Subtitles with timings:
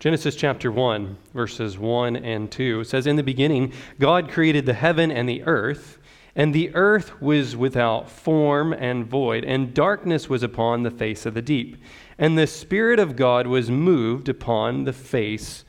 [0.00, 5.10] Genesis chapter 1, verses 1 and 2 says, In the beginning, God created the heaven
[5.10, 5.98] and the earth,
[6.34, 11.34] and the earth was without form and void, and darkness was upon the face of
[11.34, 11.76] the deep.
[12.16, 15.66] And the Spirit of God was moved upon the face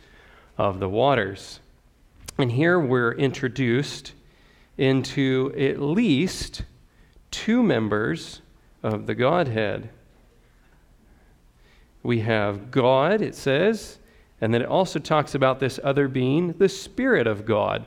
[0.58, 1.60] of the waters.
[2.38, 4.14] And here we're introduced
[4.78, 6.62] into at least
[7.32, 8.42] two members
[8.82, 9.90] of the Godhead.
[12.02, 13.98] We have God, it says,
[14.42, 17.86] and then it also talks about this other being, the Spirit of God.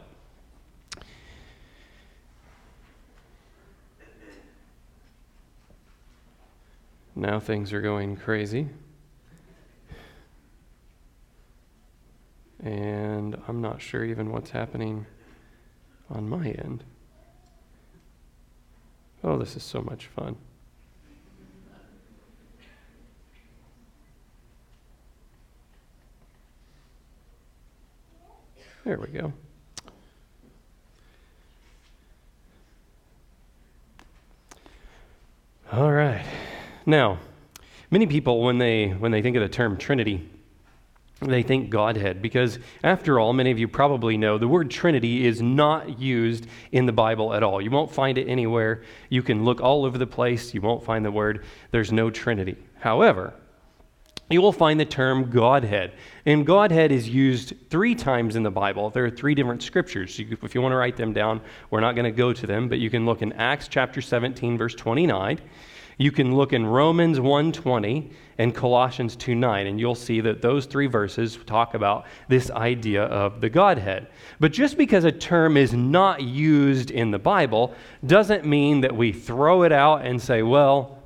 [7.17, 8.69] Now things are going crazy.
[12.63, 15.07] And I'm not sure even what's happening
[16.09, 16.85] on my end.
[19.23, 20.37] Oh, this is so much fun.
[28.85, 29.33] There we go.
[35.73, 36.25] All right.
[36.85, 37.19] Now,
[37.91, 40.29] many people when they when they think of the term Trinity,
[41.21, 45.41] they think Godhead because after all, many of you probably know the word Trinity is
[45.41, 47.63] not used in the Bible at all.
[47.63, 48.83] You won't find it anywhere.
[49.09, 51.45] You can look all over the place, you won't find the word.
[51.71, 52.57] There's no Trinity.
[52.79, 53.33] However,
[54.31, 55.93] you will find the term Godhead.
[56.25, 58.91] And Godhead is used three times in the Bible.
[58.91, 60.19] There are three different scriptures.
[60.19, 62.79] if you want to write them down, we're not going to go to them, but
[62.79, 65.41] you can look in Acts chapter 17, verse 29.
[65.97, 70.89] You can look in Romans 1:20 and Colossians 2:9 and you'll see that those three
[70.89, 74.09] verses talk about this idea of the Godhead.
[74.41, 77.75] But just because a term is not used in the Bible
[78.05, 80.99] doesn't mean that we throw it out and say, "Well,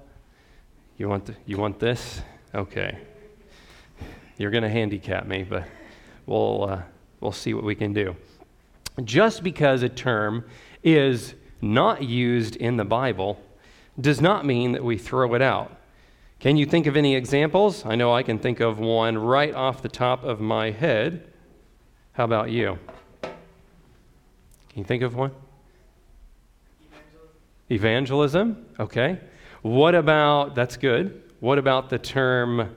[0.97, 2.23] you want the, you want this?
[2.55, 2.99] Okay.
[4.39, 5.65] You're going to handicap me, but
[6.25, 6.83] we'll, uh,
[7.21, 8.15] we'll see what we can do.
[9.03, 10.45] Just because a term
[10.85, 13.41] is not used in the Bible
[14.01, 15.77] does not mean that we throw it out.
[16.39, 17.85] Can you think of any examples?
[17.85, 21.33] I know I can think of one right off the top of my head.
[22.13, 22.79] How about you?
[23.23, 23.33] Can
[24.77, 25.33] you think of one?
[27.71, 28.57] Evangelism.
[28.57, 28.67] Evangelism?
[28.79, 29.19] Okay.
[29.63, 31.25] What about, that's good.
[31.41, 32.77] What about the term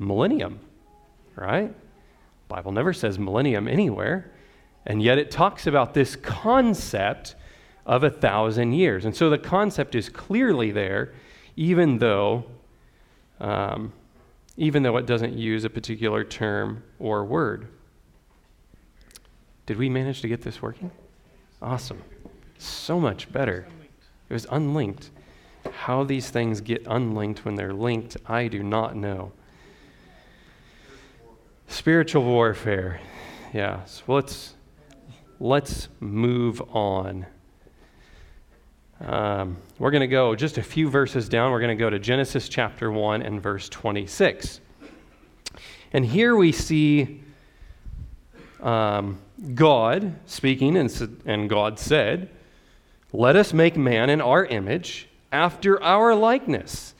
[0.00, 0.58] millennium?
[1.40, 1.74] Right?
[2.48, 4.30] Bible never says millennium anywhere,
[4.86, 7.34] and yet it talks about this concept
[7.84, 9.04] of a thousand years.
[9.04, 11.14] And so the concept is clearly there,
[11.56, 12.44] even though,
[13.40, 13.92] um,
[14.56, 17.68] even though it doesn't use a particular term or word.
[19.66, 20.90] Did we manage to get this working?
[21.60, 22.02] Awesome.
[22.58, 23.66] So much better.
[24.28, 25.10] It was unlinked.
[25.72, 29.32] How these things get unlinked when they're linked, I do not know.
[31.70, 32.98] Spiritual warfare.
[33.52, 33.84] Yeah.
[33.84, 34.54] So let's
[35.38, 37.26] let's move on.
[39.00, 41.52] Um, we're going to go just a few verses down.
[41.52, 44.60] We're going to go to Genesis chapter 1 and verse 26.
[45.92, 47.20] And here we see
[48.60, 49.20] um,
[49.54, 52.30] God speaking, and, and God said,
[53.12, 56.94] Let us make man in our image, after our likeness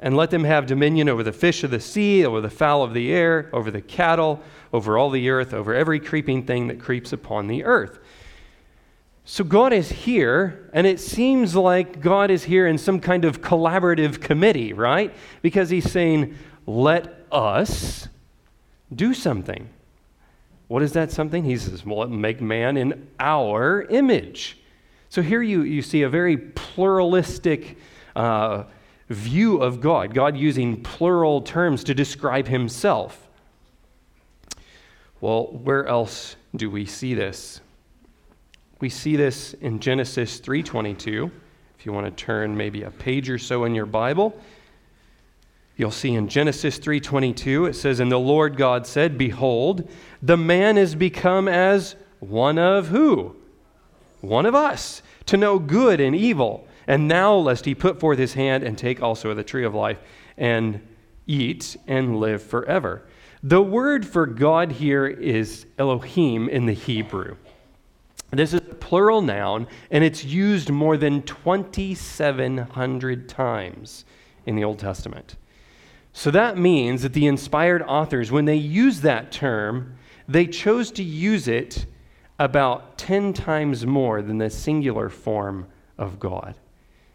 [0.00, 2.94] and let them have dominion over the fish of the sea, over the fowl of
[2.94, 4.40] the air, over the cattle,
[4.72, 7.98] over all the earth, over every creeping thing that creeps upon the earth.
[9.24, 13.42] So God is here, and it seems like God is here in some kind of
[13.42, 15.14] collaborative committee, right?
[15.42, 16.36] Because he's saying,
[16.66, 18.08] let us
[18.92, 19.68] do something.
[20.68, 21.44] What is that something?
[21.44, 24.58] He says, well, make man in our image.
[25.10, 27.76] So here you, you see a very pluralistic
[28.16, 28.64] uh,
[29.10, 33.28] view of God, God using plural terms to describe himself.
[35.20, 37.60] Well, where else do we see this?
[38.78, 41.30] We see this in Genesis 3:22.
[41.78, 44.38] If you want to turn maybe a page or so in your Bible,
[45.76, 49.90] you'll see in Genesis 3:22 it says and the Lord God said, behold,
[50.22, 53.34] the man is become as one of who?
[54.20, 56.66] One of us, to know good and evil.
[56.90, 59.76] And now, lest he put forth his hand and take also of the tree of
[59.76, 59.98] life
[60.36, 60.80] and
[61.24, 63.06] eat and live forever.
[63.44, 67.36] The word for God here is Elohim in the Hebrew.
[68.32, 74.04] This is a plural noun, and it's used more than 2,700 times
[74.44, 75.36] in the Old Testament.
[76.12, 79.94] So that means that the inspired authors, when they use that term,
[80.26, 81.86] they chose to use it
[82.40, 86.56] about 10 times more than the singular form of God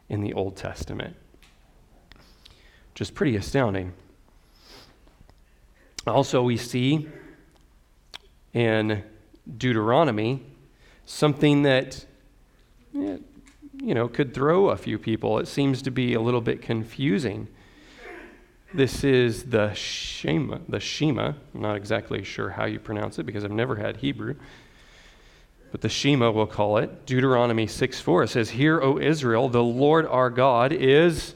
[0.10, 1.16] in the Old Testament.
[2.94, 3.94] Just pretty astounding.
[6.08, 7.08] Also, we see
[8.54, 9.04] in
[9.58, 10.42] Deuteronomy,
[11.06, 12.06] something that,
[12.96, 13.18] eh,
[13.82, 15.40] you know, could throw a few people.
[15.40, 17.48] It seems to be a little bit confusing.
[18.74, 21.34] This is the Shema, the Shema.
[21.54, 24.36] I'm not exactly sure how you pronounce it because I've never had Hebrew.
[25.76, 27.06] But the Shema, we'll call it.
[27.06, 28.24] Deuteronomy 6 4.
[28.24, 31.36] It says, Hear, O Israel, the Lord our God is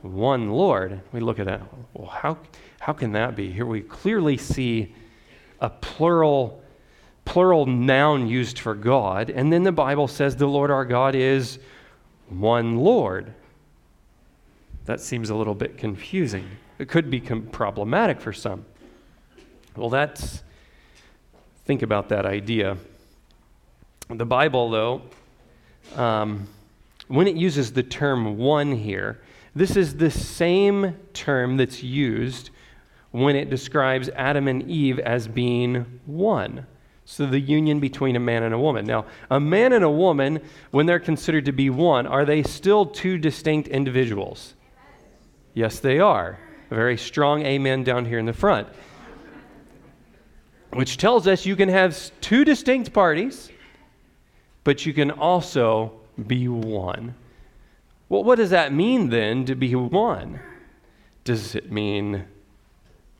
[0.00, 1.02] one Lord.
[1.12, 1.60] We look at that.
[1.92, 2.38] Well, how,
[2.80, 3.52] how can that be?
[3.52, 4.94] Here we clearly see
[5.60, 6.62] a plural
[7.26, 11.58] plural noun used for God, and then the Bible says the Lord our God is
[12.30, 13.34] one Lord.
[14.86, 16.48] That seems a little bit confusing.
[16.78, 18.64] It could be problematic for some.
[19.76, 20.42] Well, that's
[21.66, 22.78] think about that idea.
[24.08, 25.02] The Bible, though,
[25.96, 26.46] um,
[27.08, 29.20] when it uses the term one here,
[29.54, 32.50] this is the same term that's used
[33.10, 36.66] when it describes Adam and Eve as being one.
[37.04, 38.86] So, the union between a man and a woman.
[38.86, 40.40] Now, a man and a woman,
[40.70, 44.54] when they're considered to be one, are they still two distinct individuals?
[45.52, 46.38] Yes, they are.
[46.70, 48.68] A very strong amen down here in the front.
[50.72, 53.50] Which tells us you can have two distinct parties,
[54.64, 55.92] but you can also
[56.26, 57.14] be one.
[58.08, 60.40] Well, what does that mean then to be one?
[61.24, 62.24] Does it mean,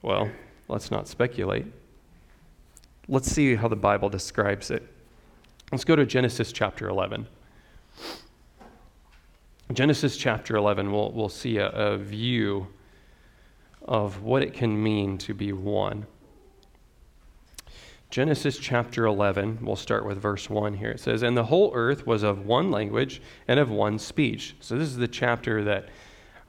[0.03, 0.31] well,
[0.69, 1.67] let's not speculate.
[3.09, 4.87] Let's see how the Bible describes it.
[5.71, 7.27] Let's go to Genesis chapter 11.
[9.73, 12.67] Genesis chapter 11, we'll, we'll see a, a view
[13.85, 16.07] of what it can mean to be one.
[18.13, 20.91] Genesis chapter 11, we'll start with verse 1 here.
[20.91, 24.55] It says, And the whole earth was of one language and of one speech.
[24.61, 25.89] So, this is the chapter that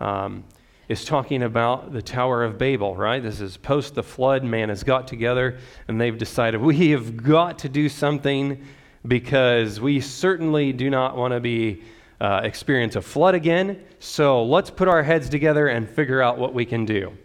[0.02, 0.44] um,
[0.90, 3.24] is talking about the Tower of Babel, right?
[3.24, 4.44] This is post the flood.
[4.44, 5.58] Man has got together
[5.88, 8.62] and they've decided we have got to do something
[9.08, 11.82] because we certainly do not want to be
[12.20, 13.82] uh, experience a flood again.
[14.00, 17.18] So let's put our heads together and figure out what we can do.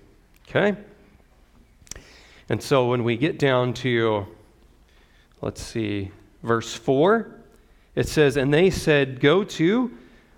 [0.48, 0.76] Okay?
[2.48, 4.26] And so when we get down to,
[5.42, 6.10] let's see,
[6.42, 7.30] verse 4,
[7.94, 9.96] it says, And they said, Go to,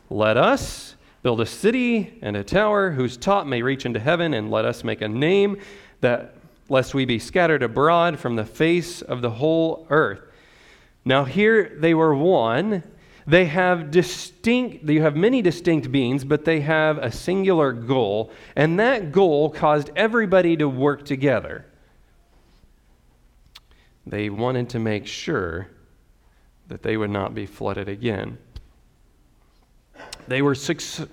[0.09, 4.51] let us build a city and a tower whose top may reach into heaven, and
[4.51, 5.61] let us make a name
[6.01, 6.35] that
[6.69, 10.21] lest we be scattered abroad from the face of the whole earth.
[11.05, 12.83] Now here they were one
[13.27, 18.81] they have distinct, you have many distinct beings, but they have a singular goal, and
[18.81, 21.65] that goal caused everybody to work together.
[24.11, 25.69] They wanted to make sure
[26.67, 28.39] that they would not be flooded again.
[30.27, 30.57] They were,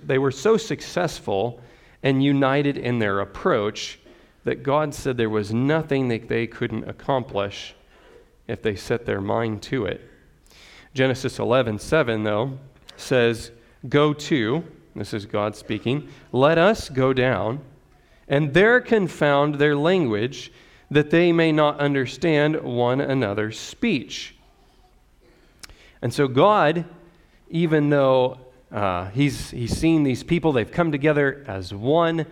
[0.04, 1.60] they were so successful
[2.02, 4.00] and united in their approach
[4.42, 7.74] that God said there was nothing that they couldn't accomplish
[8.48, 10.00] if they set their mind to it.
[10.92, 12.58] Genesis 11, 7, though,
[12.96, 13.52] says,
[13.88, 14.64] Go to,
[14.96, 17.60] this is God speaking, let us go down,
[18.26, 20.50] and there confound their language,
[20.90, 24.34] that they may not understand one another's speech.
[26.00, 26.84] And so, God,
[27.50, 28.38] even though
[28.72, 32.26] uh, he's, he's seen these people, they've come together as one,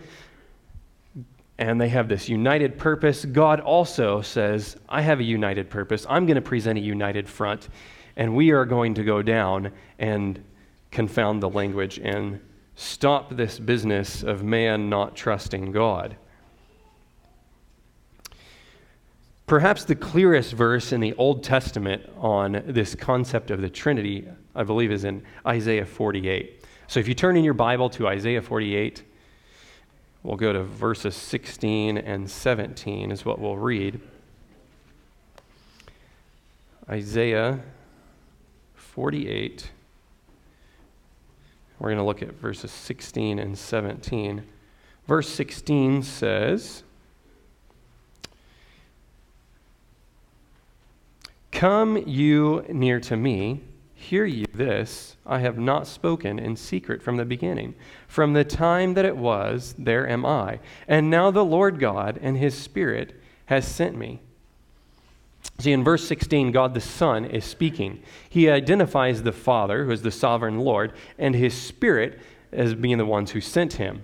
[1.58, 3.24] and they have this united purpose.
[3.24, 6.06] God also says, I have a united purpose.
[6.08, 7.68] I'm going to present a united front
[8.16, 10.42] and we are going to go down and
[10.90, 12.40] confound the language and
[12.74, 16.16] stop this business of man not trusting God.
[19.46, 24.26] Perhaps the clearest verse in the Old Testament on this concept of the Trinity,
[24.56, 26.64] I believe, is in Isaiah 48.
[26.88, 29.04] So if you turn in your Bible to Isaiah 48,
[30.24, 34.00] we'll go to verses 16 and 17, is what we'll read.
[36.90, 37.60] Isaiah
[38.74, 39.70] 48.
[41.78, 44.44] We're going to look at verses 16 and 17.
[45.06, 46.82] Verse 16 says,
[51.56, 53.62] Come you near to me,
[53.94, 55.16] hear ye this.
[55.24, 57.74] I have not spoken in secret from the beginning.
[58.08, 60.60] From the time that it was, there am I.
[60.86, 64.20] And now the Lord God and his Spirit has sent me.
[65.58, 68.02] See, in verse 16, God the Son is speaking.
[68.28, 72.20] He identifies the Father, who is the sovereign Lord, and his Spirit
[72.52, 74.02] as being the ones who sent him.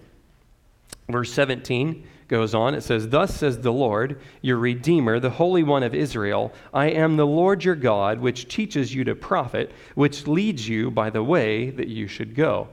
[1.06, 2.74] Verse 17 goes on.
[2.74, 7.18] It says, Thus says the Lord, your Redeemer, the Holy One of Israel I am
[7.18, 11.68] the Lord your God, which teaches you to profit, which leads you by the way
[11.68, 12.68] that you should go.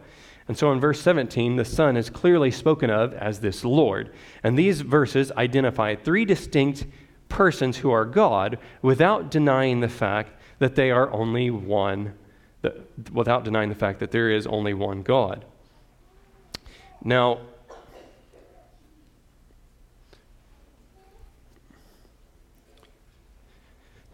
[0.47, 4.13] And so in verse 17, the Son is clearly spoken of as this Lord.
[4.43, 6.85] And these verses identify three distinct
[7.27, 12.13] persons who are God without denying the fact that they are only one,
[13.11, 15.43] without denying the fact that there is only one God.
[17.03, 17.41] Now,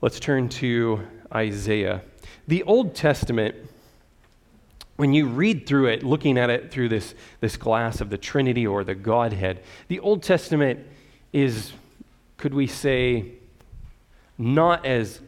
[0.05, 1.01] let's turn to
[1.33, 2.00] Isaiah.
[2.47, 3.55] The Old Testament,
[4.97, 8.67] when you read through it, looking at it through this, this glass of the Trinity
[8.67, 10.85] or the Godhead, the Old Testament
[11.33, 11.74] is,
[12.38, 13.31] could we say,
[14.38, 15.21] not as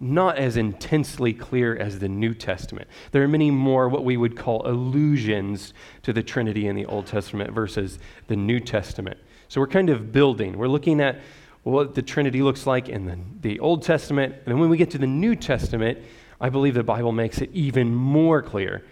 [0.00, 2.88] not as intensely clear as the New Testament.
[3.12, 7.06] There are many more what we would call allusions to the Trinity in the Old
[7.06, 9.18] Testament versus the New Testament.
[9.48, 10.56] So we're kind of building.
[10.56, 11.20] We're looking at
[11.62, 14.34] what the Trinity looks like in the, the Old Testament.
[14.34, 15.98] And then when we get to the New Testament,
[16.40, 18.84] I believe the Bible makes it even more clear.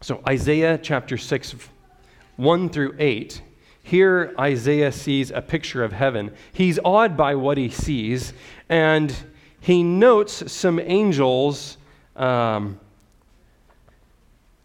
[0.00, 1.54] So Isaiah chapter 6,
[2.36, 3.42] 1 through 8.
[3.82, 6.34] Here, Isaiah sees a picture of heaven.
[6.52, 8.32] He's awed by what he sees,
[8.68, 9.14] and
[9.60, 11.78] he notes some angels
[12.14, 12.78] um,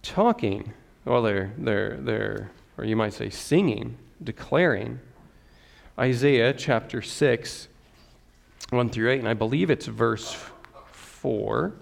[0.01, 0.73] talking.
[1.05, 4.99] Well, they're, they're, they're, or you might say singing, declaring.
[5.99, 7.67] Isaiah chapter 6,
[8.71, 10.35] 1 through 8, and I believe it's verse
[10.91, 11.73] 4.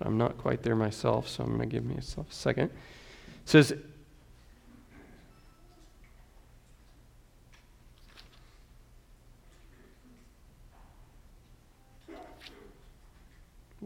[0.00, 2.64] I'm not quite there myself, so I'm going to give myself a second.
[2.64, 2.72] It
[3.44, 3.74] says,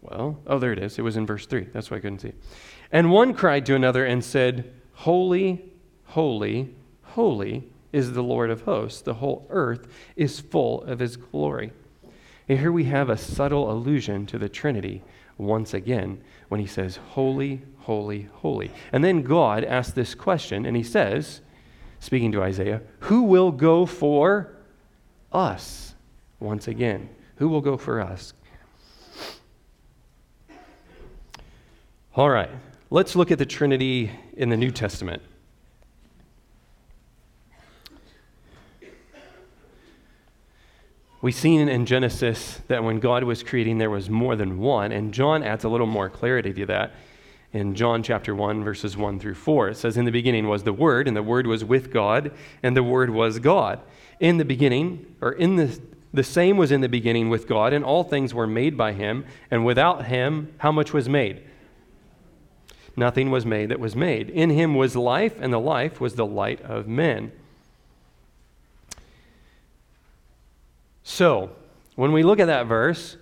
[0.01, 0.99] Well, oh, there it is.
[0.99, 1.69] It was in verse 3.
[1.73, 2.33] That's why I couldn't see.
[2.91, 5.65] And one cried to another and said, Holy,
[6.05, 9.03] holy, holy is the Lord of hosts.
[9.03, 11.73] The whole earth is full of his glory.
[12.49, 15.03] And here we have a subtle allusion to the Trinity
[15.39, 18.71] once again when he says, Holy, holy, holy.
[18.93, 21.41] And then God asks this question, and he says,
[22.01, 24.57] speaking to Isaiah, Who will go for
[25.33, 25.95] us?
[26.41, 28.33] Once again, who will go for us?
[32.15, 32.51] All right,
[32.91, 35.23] let's look at the Trinity in the New Testament.
[41.23, 45.15] We've seen in Genesis that when God was creating, there was more than one, and
[45.15, 46.95] John adds a little more clarity to that.
[47.53, 50.73] In John chapter 1, verses 1 through 4, it says, In the beginning was the
[50.73, 53.81] Word, and the Word was with God, and the Word was God.
[54.21, 55.81] In the beginning, or in the,
[56.13, 59.25] the same was in the beginning with God, and all things were made by Him,
[59.51, 61.43] and without Him, how much was made?
[62.97, 64.31] nothing was made that was made.
[64.31, 67.33] In him was life, and the life was the light of men.
[71.05, 71.51] So,
[71.97, 73.17] when we look at that verse,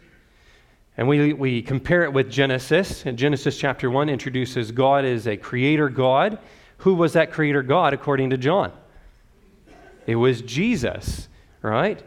[0.97, 5.37] and we, we compare it with Genesis, and Genesis chapter 1 introduces God as a
[5.37, 6.39] creator God.
[6.79, 8.73] Who was that creator God according to John?
[10.07, 11.29] It was Jesus,
[11.63, 12.03] right?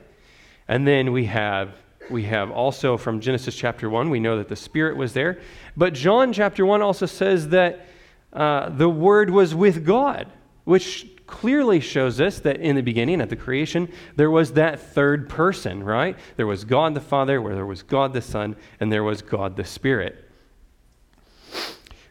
[0.67, 1.75] And then we have
[2.09, 5.39] we have also from Genesis chapter 1, we know that the Spirit was there.
[5.77, 7.87] But John chapter 1 also says that
[8.33, 10.27] uh, the Word was with God,
[10.65, 15.27] which clearly shows us that in the beginning, at the creation, there was that third
[15.27, 16.15] person, right?
[16.37, 19.55] There was God the Father, where there was God the Son, and there was God
[19.55, 20.29] the Spirit.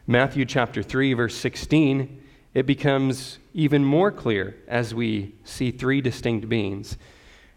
[0.05, 2.21] Matthew chapter 3, verse 16,
[2.53, 6.97] it becomes even more clear as we see three distinct beings.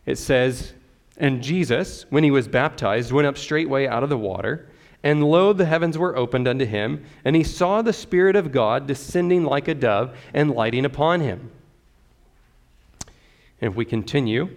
[0.06, 0.72] It says,
[1.16, 4.68] and Jesus, when he was baptized, went up straightway out of the water.
[5.02, 8.86] And lo, the heavens were opened unto him, and he saw the Spirit of God
[8.86, 11.50] descending like a dove and lighting upon him.
[13.60, 14.48] If we continue,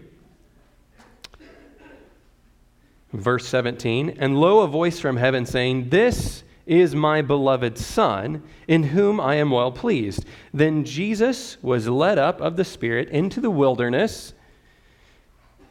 [3.14, 8.84] verse 17 And lo, a voice from heaven saying, This is my beloved Son, in
[8.84, 10.26] whom I am well pleased.
[10.54, 14.34] Then Jesus was led up of the Spirit into the wilderness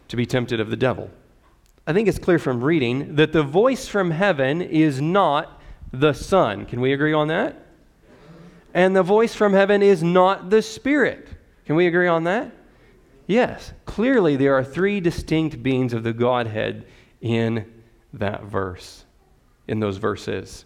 [0.08, 1.11] to be tempted of the devil.
[1.87, 6.66] I think it's clear from reading that the voice from heaven is not the Son.
[6.66, 7.66] Can we agree on that?
[8.75, 11.28] And the voice from heaven is not the Spirit.
[11.64, 12.52] Can we agree on that?
[13.28, 13.75] Yes.
[13.85, 16.87] Clearly, there are three distinct beings of the Godhead
[17.20, 17.70] in
[18.14, 19.04] that verse,
[19.68, 20.64] in those verses.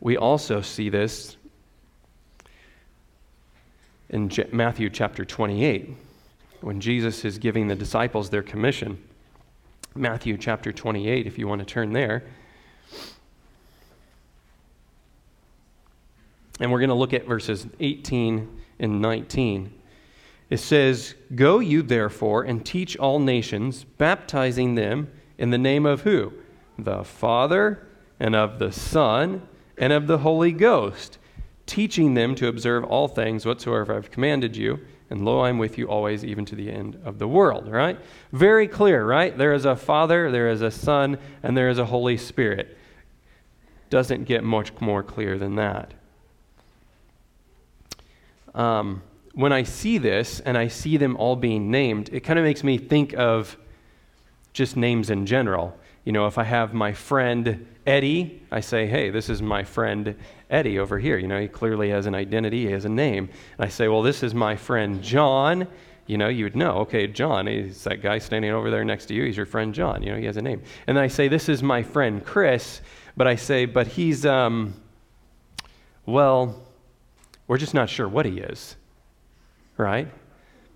[0.00, 1.38] We also see this
[4.10, 5.96] in Matthew chapter 28
[6.60, 9.02] when Jesus is giving the disciples their commission.
[9.94, 12.24] Matthew chapter 28, if you want to turn there.
[16.60, 19.72] And we're going to look at verses 18 and 19.
[20.52, 26.02] It says, Go you therefore and teach all nations, baptizing them in the name of
[26.02, 26.34] who?
[26.78, 27.86] The Father,
[28.20, 31.16] and of the Son, and of the Holy Ghost,
[31.64, 35.88] teaching them to observe all things whatsoever I've commanded you And lo, I'm with you
[35.88, 37.98] always, even to the end of the world, right?
[38.30, 39.34] Very clear, right?
[39.34, 42.76] There is a Father, there is a Son, and there is a Holy Spirit.
[43.88, 45.94] Doesn't get much more clear than that.
[48.54, 49.00] Um,
[49.32, 52.62] when I see this and I see them all being named, it kind of makes
[52.62, 53.56] me think of
[54.52, 55.78] just names in general.
[56.04, 60.16] You know, if I have my friend Eddie, I say, hey, this is my friend
[60.50, 61.16] Eddie over here.
[61.16, 63.30] You know, he clearly has an identity, he has a name.
[63.56, 65.66] And I say, well, this is my friend John.
[66.06, 69.14] You know, you would know, okay, John, he's that guy standing over there next to
[69.14, 69.24] you.
[69.24, 70.02] He's your friend John.
[70.02, 70.60] You know, he has a name.
[70.86, 72.80] And then I say, this is my friend Chris.
[73.16, 74.74] But I say, but he's, um,
[76.04, 76.60] well,
[77.46, 78.76] we're just not sure what he is,
[79.76, 80.08] right?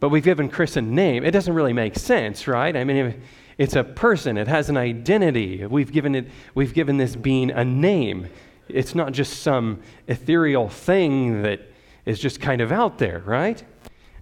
[0.00, 1.24] But we've given Chris a name.
[1.24, 2.76] It doesn't really make sense, right?
[2.76, 3.22] I mean,
[3.58, 5.64] it's a person, it has an identity.
[5.64, 8.28] We've given, it, we've given this being a name.
[8.68, 11.60] It's not just some ethereal thing that
[12.04, 13.62] is just kind of out there, right?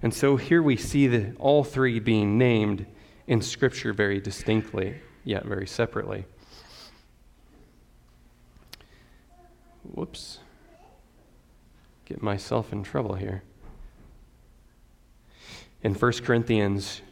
[0.03, 2.87] And so here we see the, all three being named
[3.27, 6.27] in Scripture very distinctly, yet very separately.
[9.95, 10.39] Whoops.
[12.05, 13.43] Get myself in trouble here.
[15.85, 17.03] In 1 Corinthians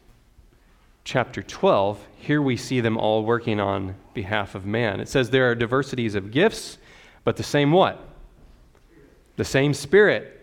[1.04, 4.98] chapter 12, here we see them all working on behalf of man.
[4.98, 6.78] It says there are diversities of gifts,
[7.22, 8.02] but the same what?
[9.36, 10.40] The same Spirit.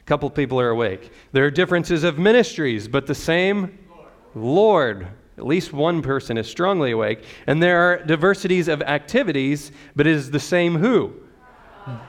[0.00, 1.12] A couple people are awake.
[1.32, 4.08] There are differences of ministries, but the same Lord.
[4.34, 5.08] Lord.
[5.36, 7.22] At least one person is strongly awake.
[7.46, 11.12] And there are diversities of activities, but it is the same who?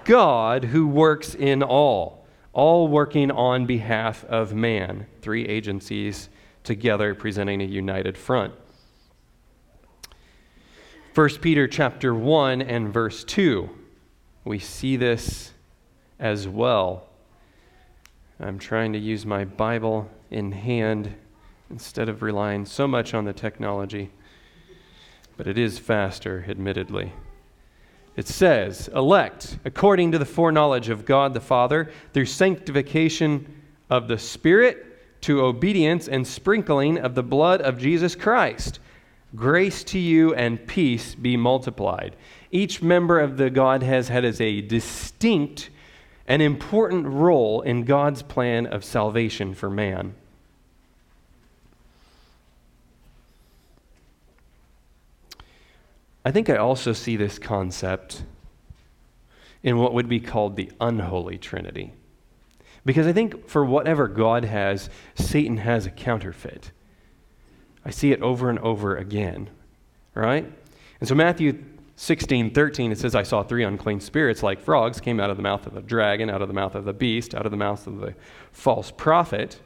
[0.06, 2.19] God who works in all,
[2.54, 5.06] all working on behalf of man.
[5.22, 6.30] Three agencies
[6.64, 8.54] together presenting a united front.
[11.16, 13.70] 1 Peter chapter 1 and verse 2.
[14.46, 15.52] We see this
[16.20, 17.08] as well.
[18.40, 21.16] I'm trying to use my Bible in hand
[21.70, 24.12] instead of relying so much on the technology,
[25.38, 27.14] but it is faster, admittedly.
[28.20, 33.48] It says, elect according to the foreknowledge of God the Father through sanctification
[33.90, 38.82] of the Spirit to obedience and sprinkling of the blood of Jesus Christ.
[39.38, 42.18] Grace to you and peace be multiplied.
[42.52, 45.70] Each member of the Godhead has had a distinct
[46.28, 50.14] and important role in God's plan of salvation for man.
[56.30, 58.22] I think I also see this concept
[59.64, 61.92] in what would be called the unholy trinity.
[62.86, 66.70] Because I think for whatever God has, Satan has a counterfeit.
[67.84, 69.50] I see it over and over again,
[70.14, 70.46] right?
[71.00, 71.64] And so Matthew
[71.96, 75.42] 16, 13, it says, I saw three unclean spirits like frogs came out of the
[75.42, 77.88] mouth of the dragon, out of the mouth of the beast, out of the mouth
[77.88, 78.14] of the
[78.52, 79.60] false prophet.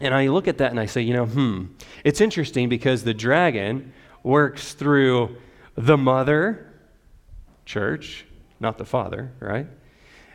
[0.00, 1.64] And I look at that and I say, you know, hmm,
[2.04, 3.92] it's interesting because the dragon
[4.22, 5.36] works through
[5.78, 6.66] the mother,
[7.64, 8.24] church,
[8.58, 9.68] not the father, right?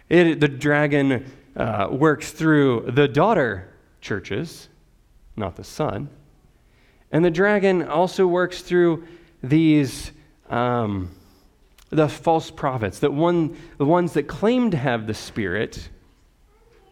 [0.08, 4.69] It, the dragon uh, works through the daughter churches,
[5.36, 6.10] not the son.
[7.12, 9.06] And the dragon also works through
[9.43, 10.12] these,
[10.49, 11.12] um,
[11.89, 15.89] the false prophets, that one, the ones that claim to have the Spirit,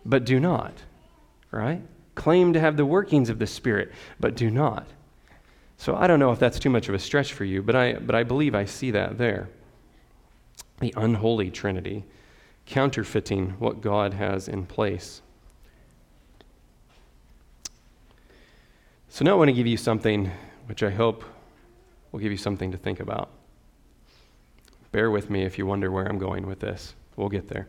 [0.05, 0.73] but do not,
[1.51, 1.81] right?
[2.15, 4.87] Claim to have the workings of the Spirit, but do not.
[5.81, 7.93] So I don't know if that's too much of a stretch for you, but I,
[7.93, 9.49] but I believe I see that there.
[10.79, 12.03] The unholy Trinity
[12.67, 15.23] counterfeiting what God has in place.
[19.09, 20.29] So now I want to give you something
[20.67, 21.23] which I hope
[22.11, 23.31] will give you something to think about.
[24.91, 26.93] Bear with me if you wonder where I'm going with this.
[27.15, 27.67] We'll get there.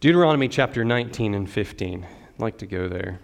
[0.00, 2.04] Deuteronomy chapter 19 and 15.
[2.04, 3.20] I'd like to go there.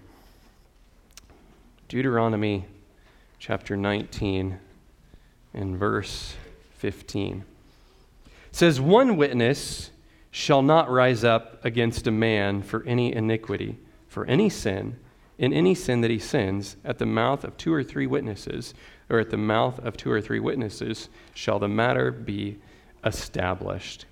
[1.89, 2.67] Deuteronomy
[3.39, 4.59] chapter 19
[5.55, 6.35] and verse
[6.79, 7.45] 15.
[8.27, 9.91] It says, One witness
[10.31, 14.99] shall not rise up against a man for any iniquity, for any sin,
[15.39, 18.75] in any sin that he sins, at the mouth of two or three witnesses,
[19.09, 22.59] or at the mouth of two or three witnesses, shall the matter be
[23.05, 24.05] established.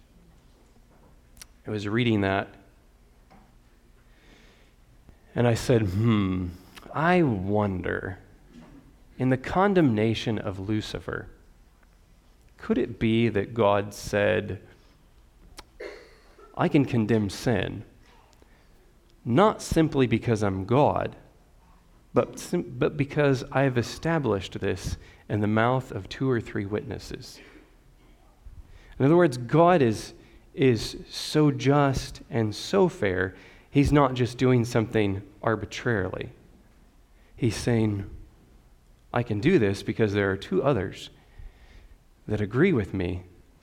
[1.67, 2.49] I was reading that,
[5.35, 6.49] and I said, hmm,
[6.95, 8.19] I wonder,
[9.19, 11.29] in the condemnation of Lucifer,
[12.59, 14.61] could it be that God said,
[16.57, 17.85] I can condemn sin,
[19.25, 21.17] not simply because I'm God,
[22.15, 24.97] but, sim- but because I have established this
[25.29, 27.39] in the mouth of two or three witnesses.
[28.99, 30.15] In other words, God is,
[30.55, 33.35] is so just and so fair,
[33.71, 36.31] He's not just doing something arbitrarily.
[37.37, 38.09] He's saying,
[39.17, 41.09] I can do this because there are two others
[42.29, 43.23] that agree with me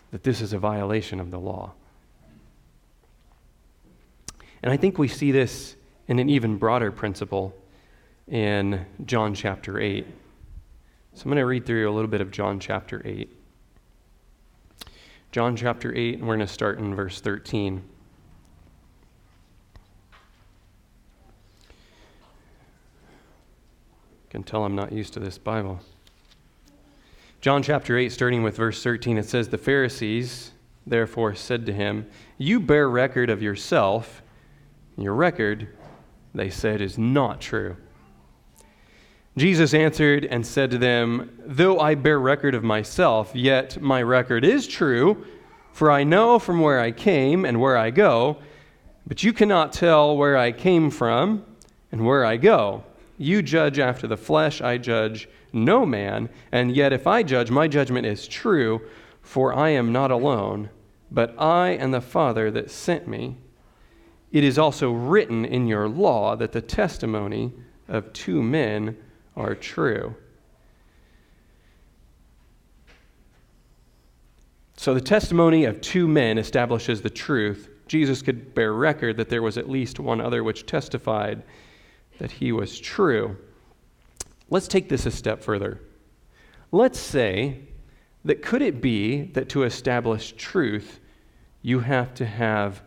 [0.09, 1.73] that this is a violation of the law.
[4.63, 5.75] And I think we see this
[6.07, 7.53] in an even broader principle
[8.27, 10.07] in John chapter 8.
[11.13, 13.29] So I'm going to read through a little bit of John chapter 8.
[15.31, 17.83] John chapter 8, and we're going to start in verse 13.
[24.33, 25.79] Can tell I'm not used to this Bible.
[27.39, 30.53] John chapter 8, starting with verse 13, it says, The Pharisees
[30.87, 34.23] therefore said to him, You bear record of yourself.
[34.97, 35.67] Your record,
[36.33, 37.77] they said, is not true.
[39.37, 44.43] Jesus answered and said to them, Though I bear record of myself, yet my record
[44.43, 45.27] is true,
[45.73, 48.39] for I know from where I came and where I go,
[49.05, 51.45] but you cannot tell where I came from
[51.91, 52.83] and where I go.
[53.23, 57.69] You judge after the flesh, I judge no man, and yet if I judge, my
[57.69, 58.81] judgment is true,
[59.21, 60.69] for I am not alone,
[61.09, 63.37] but I and the Father that sent me.
[64.33, 67.53] It is also written in your law that the testimony
[67.87, 68.97] of two men
[69.37, 70.17] are true.
[74.75, 77.69] So the testimony of two men establishes the truth.
[77.87, 81.43] Jesus could bear record that there was at least one other which testified
[82.19, 83.37] that he was true.
[84.49, 85.81] Let's take this a step further.
[86.71, 87.59] Let's say
[88.25, 90.99] that could it be that to establish truth,
[91.61, 92.81] you have to have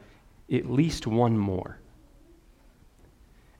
[0.52, 1.78] at least one more?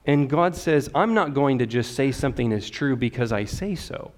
[0.05, 3.75] And God says, I'm not going to just say something is true because I say
[3.75, 4.11] so.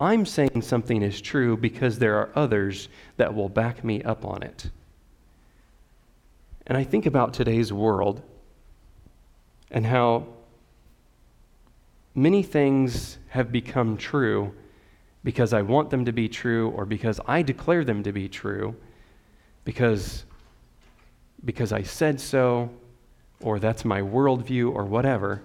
[0.00, 4.42] I'm saying something is true because there are others that will back me up on
[4.42, 4.70] it.
[6.66, 8.22] And I think about today's world
[9.70, 10.26] and how
[12.16, 14.52] many things have become true
[15.22, 18.74] because I want them to be true or because I declare them to be true,
[19.64, 20.24] because,
[21.44, 22.70] because I said so,
[23.40, 25.42] or that's my worldview, or whatever.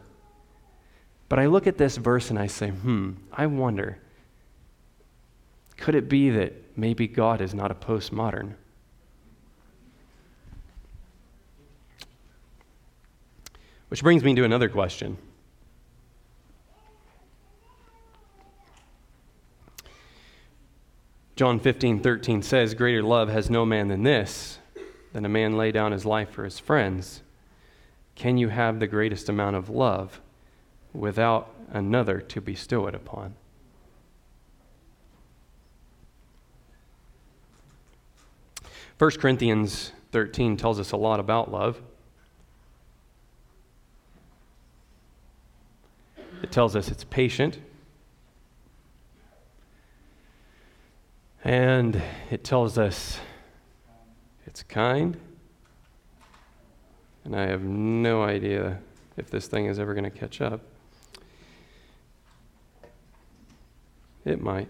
[1.27, 3.99] But I look at this verse and I say, hmm, I wonder,
[5.77, 8.53] could it be that maybe God is not a postmodern?
[13.89, 15.17] Which brings me to another question.
[21.41, 24.59] John 15, 13 says, Greater love has no man than this,
[25.11, 27.23] than a man lay down his life for his friends.
[28.13, 30.21] Can you have the greatest amount of love
[30.93, 33.33] without another to bestow it upon?
[38.99, 41.81] First Corinthians 13 tells us a lot about love.
[46.43, 47.57] It tells us it's patient,
[51.43, 53.19] And it tells us
[54.45, 55.17] it's kind.
[57.23, 58.79] And I have no idea
[59.17, 60.61] if this thing is ever going to catch up.
[64.23, 64.67] It might.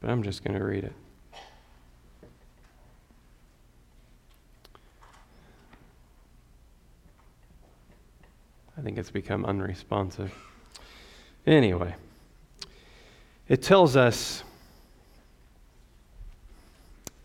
[0.00, 0.92] But I'm just going to read it.
[8.76, 10.32] I think it's become unresponsive.
[11.46, 11.94] Anyway,
[13.48, 14.42] it tells us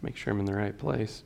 [0.07, 1.21] Make sure I'm in the right place.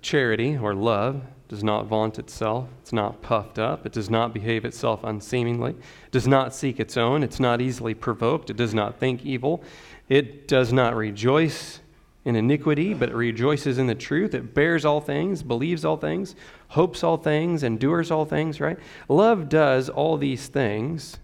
[0.00, 2.68] Charity or love does not vaunt itself.
[2.82, 3.84] It's not puffed up.
[3.84, 5.72] It does not behave itself unseemingly.
[5.72, 7.24] It does not seek its own.
[7.24, 8.48] It's not easily provoked.
[8.48, 9.64] It does not think evil.
[10.08, 11.80] It does not rejoice
[12.24, 14.34] in iniquity, but it rejoices in the truth.
[14.34, 16.36] It bears all things, believes all things,
[16.68, 18.78] hopes all things, endures all things, right?
[19.08, 21.18] Love does all these things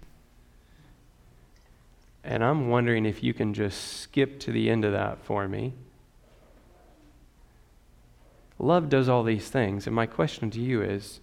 [2.24, 5.74] and I'm wondering if you can just skip to the end of that for me.
[8.58, 9.86] Love does all these things.
[9.86, 11.20] And my question to you is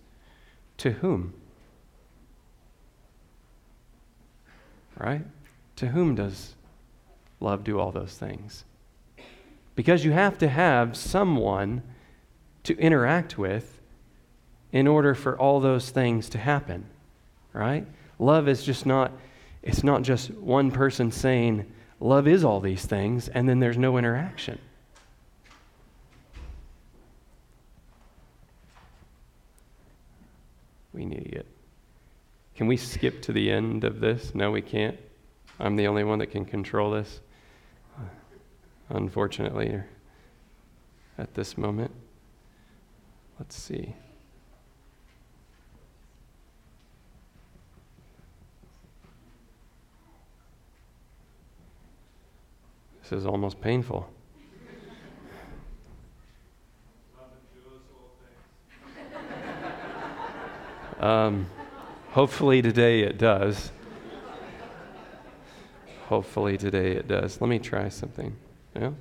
[0.77, 1.33] to whom?
[4.97, 5.25] Right?
[5.77, 6.53] To whom does
[7.39, 8.63] love do all those things?
[9.73, 11.81] Because you have to have someone
[12.63, 13.79] to interact with
[14.71, 16.85] in order for all those things to happen.
[17.53, 17.87] Right?
[18.19, 19.11] Love is just not
[19.63, 23.97] it's not just one person saying, love is all these things, and then there's no
[23.97, 24.57] interaction.
[30.93, 31.45] We need to get.
[32.55, 34.35] Can we skip to the end of this?
[34.35, 34.97] No, we can't.
[35.59, 37.21] I'm the only one that can control this.
[38.89, 39.81] Unfortunately.
[41.17, 41.91] at this moment.
[43.39, 43.95] Let's see.
[53.11, 54.07] This is almost painful.
[60.97, 61.47] Um,
[62.11, 63.69] hopefully today it does.
[66.05, 67.41] Hopefully today it does.
[67.41, 68.33] Let me try something.
[68.73, 68.91] Yeah?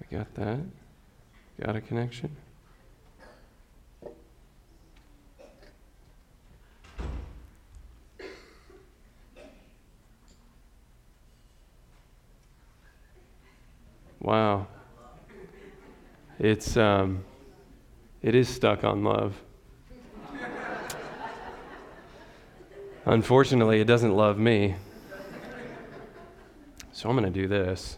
[0.00, 0.58] We got that.
[1.64, 2.34] Got a connection?
[16.42, 17.22] It's um
[18.20, 19.40] it is stuck on love.
[23.04, 24.74] Unfortunately, it doesn't love me.
[26.90, 27.96] So I'm going to do this.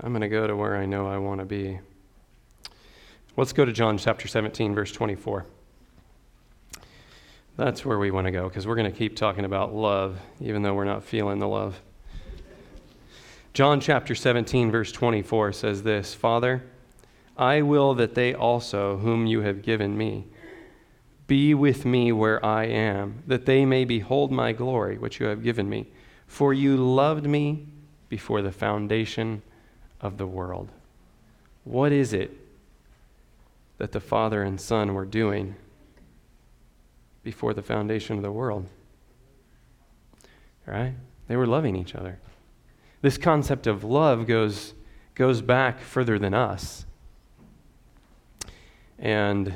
[0.00, 1.80] I'm going to go to where I know I want to be.
[3.36, 5.46] Let's go to John chapter 17, verse 24.
[7.56, 10.62] That's where we want to go because we're going to keep talking about love, even
[10.62, 11.80] though we're not feeling the love.
[13.52, 16.62] John chapter 17, verse 24 says this Father,
[17.40, 20.26] I will that they also, whom you have given me,
[21.26, 25.42] be with me where I am, that they may behold my glory, which you have
[25.42, 25.86] given me.
[26.26, 27.66] For you loved me
[28.10, 29.40] before the foundation
[30.02, 30.68] of the world.
[31.64, 32.30] What is it
[33.78, 35.54] that the Father and Son were doing
[37.22, 38.66] before the foundation of the world?
[40.66, 40.92] Right?
[41.26, 42.18] They were loving each other.
[43.00, 44.74] This concept of love goes,
[45.14, 46.84] goes back further than us.
[49.00, 49.54] And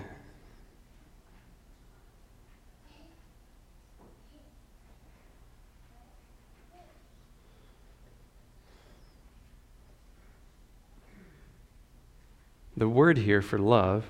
[12.77, 14.05] The word here for love,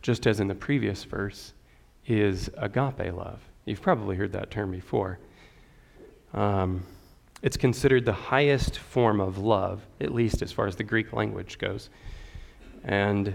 [0.00, 1.52] just as in the previous verse,
[2.06, 3.40] is agape love.
[3.64, 5.18] You've probably heard that term before.
[6.32, 6.84] Um,
[7.42, 11.58] it's considered the highest form of love, at least as far as the Greek language
[11.58, 11.90] goes.
[12.84, 13.34] And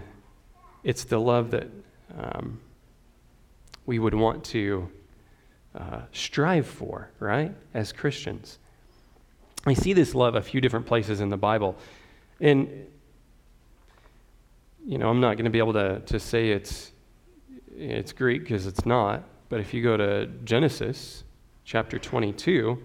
[0.85, 1.67] it's the love that
[2.17, 2.61] um,
[3.85, 4.89] we would want to
[5.75, 8.59] uh, strive for, right, as Christians.
[9.65, 11.75] I see this love a few different places in the Bible.
[12.39, 12.87] And
[14.85, 16.91] you know, I'm not going to be able to, to say it's,
[17.75, 21.23] it's Greek because it's not, but if you go to Genesis
[21.63, 22.77] chapter 22,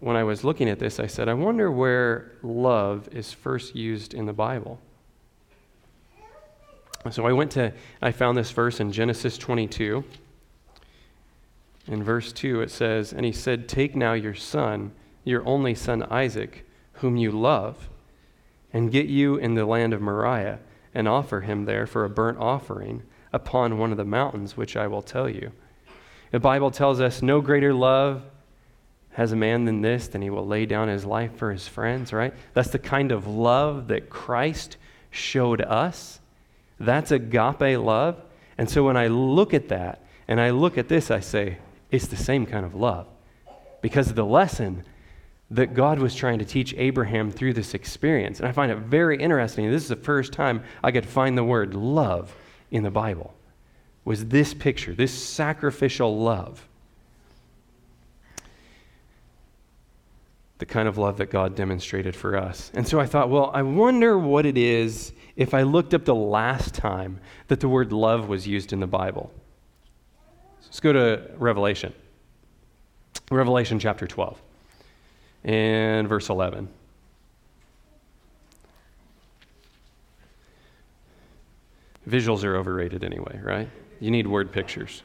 [0.00, 4.12] when I was looking at this, I said, I wonder where love is first used
[4.12, 4.78] in the Bible.
[7.10, 10.04] So I went to, I found this verse in Genesis 22.
[11.86, 14.92] In verse 2, it says, And he said, Take now your son,
[15.24, 17.88] your only son Isaac, whom you love
[18.72, 20.60] and get you in the land of Moriah,
[20.94, 24.86] and offer him there for a burnt offering upon one of the mountains which I
[24.86, 25.52] will tell you.
[26.30, 28.22] The Bible tells us no greater love
[29.12, 32.12] has a man than this, than he will lay down his life for his friends,
[32.12, 32.32] right?
[32.54, 34.76] That's the kind of love that Christ
[35.10, 36.19] showed us.
[36.80, 38.20] That's agape love.
[38.58, 41.58] And so when I look at that and I look at this, I say,
[41.90, 43.06] it's the same kind of love.
[43.82, 44.84] Because the lesson
[45.50, 48.38] that God was trying to teach Abraham through this experience.
[48.38, 49.70] And I find it very interesting.
[49.70, 52.34] This is the first time I could find the word love
[52.70, 53.34] in the Bible.
[54.04, 56.68] Was this picture, this sacrificial love.
[60.60, 62.70] The kind of love that God demonstrated for us.
[62.74, 66.14] And so I thought, well, I wonder what it is if I looked up the
[66.14, 67.18] last time
[67.48, 69.32] that the word love was used in the Bible.
[70.62, 71.94] Let's go to Revelation.
[73.30, 74.38] Revelation chapter 12
[75.44, 76.68] and verse 11.
[82.06, 83.70] Visuals are overrated anyway, right?
[83.98, 85.02] You need word pictures.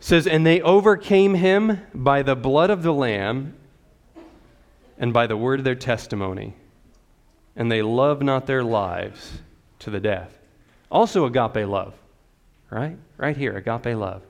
[0.00, 3.56] Says, And they overcame him by the blood of the Lamb
[4.98, 6.54] and by the word of their testimony,
[7.56, 9.40] and they love not their lives
[9.80, 10.38] to the death.
[10.90, 11.94] Also, agape love,
[12.70, 12.96] right?
[13.16, 14.22] Right here, agape love.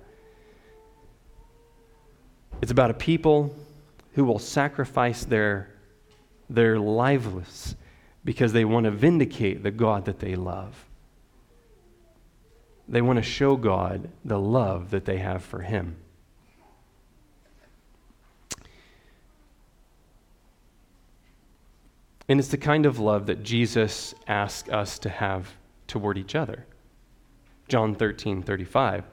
[2.62, 3.54] It's about a people
[4.14, 5.70] who will sacrifice their,
[6.48, 7.76] their lives
[8.24, 10.86] because they want to vindicate the God that they love.
[12.88, 15.96] They want to show God the love that they have for Him.
[22.34, 25.54] And it's the kind of love that Jesus asks us to have
[25.86, 26.66] toward each other.
[27.68, 29.04] John 13, 35,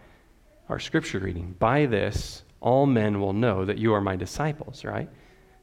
[0.70, 1.56] our scripture reading.
[1.60, 5.08] By this, all men will know that you are my disciples, right?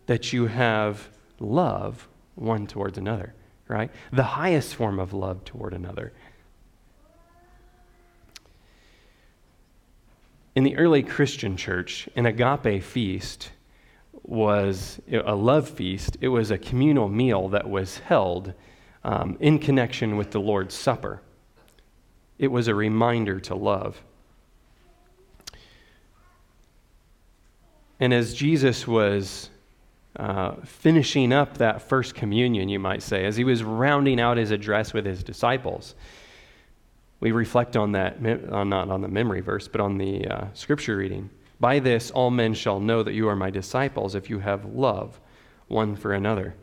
[0.07, 1.09] That you have
[1.41, 3.35] love one towards another,
[3.67, 3.91] right?
[4.13, 6.13] The highest form of love toward another.
[10.55, 13.51] In the early Christian church, an agape feast
[14.29, 16.19] was a love feast.
[16.21, 18.53] It was a communal meal that was held
[19.03, 21.23] um, in connection with the Lord's Supper.
[22.39, 24.03] It was a reminder to love.
[27.99, 29.49] And as Jesus was
[30.17, 34.51] uh, finishing up that first communion, you might say, as he was rounding out his
[34.51, 35.95] address with his disciples,
[37.21, 40.99] we reflect on that, uh, not on the memory verse, but on the uh, scripture
[40.99, 41.31] reading.
[41.61, 45.21] By this, all men shall know that you are my disciples if you have love
[45.67, 46.55] one for another.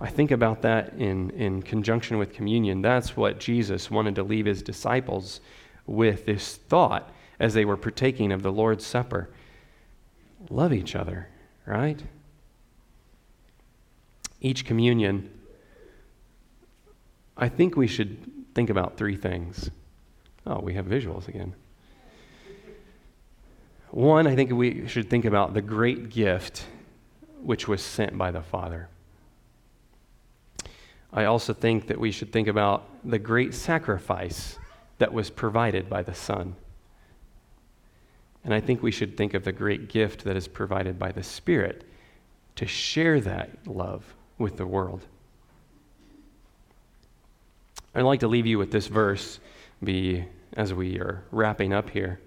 [0.00, 2.82] I think about that in, in conjunction with communion.
[2.82, 5.40] That's what Jesus wanted to leave his disciples
[5.86, 7.10] with this thought
[7.40, 9.30] as they were partaking of the Lord's Supper.
[10.50, 11.28] Love each other,
[11.66, 12.00] right?
[14.40, 15.30] Each communion,
[17.36, 19.70] I think we should think about three things.
[20.46, 21.54] Oh, we have visuals again.
[23.90, 26.66] One, I think we should think about the great gift
[27.42, 28.88] which was sent by the Father.
[31.12, 34.58] I also think that we should think about the great sacrifice
[34.98, 36.56] that was provided by the Son.
[38.44, 41.22] And I think we should think of the great gift that is provided by the
[41.22, 41.84] Spirit
[42.56, 45.06] to share that love with the world.
[47.94, 49.40] I'd like to leave you with this verse
[49.82, 50.24] be
[50.54, 52.20] as we are wrapping up here.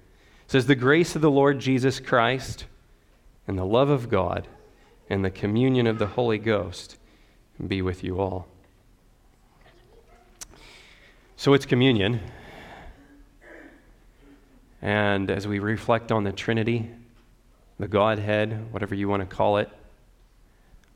[0.52, 2.66] Says the grace of the Lord Jesus Christ
[3.48, 4.50] and the love of God
[5.10, 6.98] and the communion of the Holy Ghost
[7.66, 8.50] be with you all.
[11.38, 12.20] So it's communion.
[14.82, 16.90] And as we reflect on the Trinity,
[17.80, 19.70] the Godhead, whatever you want to call it,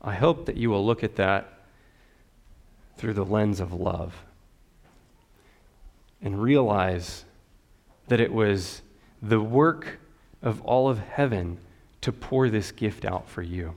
[0.02, 1.50] I hope that you will look at that
[2.98, 4.22] through the lens of love
[6.20, 7.24] and realize
[8.08, 8.82] that it was
[9.28, 9.98] the work
[10.42, 11.58] of all of heaven
[12.00, 13.74] to pour this gift out for you.